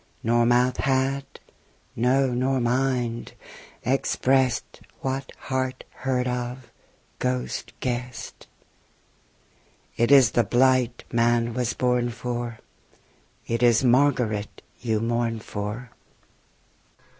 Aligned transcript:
Nor 0.23 0.47
mouth 0.47 0.77
had, 0.77 1.25
no 1.95 2.33
nor 2.33 2.59
mind, 2.59 3.33
expressed 3.83 4.81
What 5.01 5.31
heart 5.41 5.83
heard 5.91 6.27
of, 6.27 6.71
ghost 7.19 7.71
guessed: 7.81 8.47
It 9.97 10.11
is 10.11 10.31
the 10.31 10.43
blight 10.43 11.03
man 11.11 11.53
was 11.53 11.73
born 11.73 12.09
for, 12.09 12.57
It 13.45 13.61
is 13.61 13.83
Margaret 13.83 14.63
you 14.79 15.01
mourn 15.01 15.37
for. 15.39 15.91